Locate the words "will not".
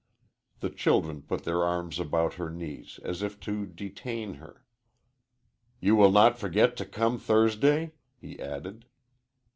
5.95-6.39